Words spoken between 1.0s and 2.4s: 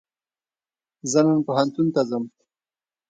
زه نن پوهنتون ته ځم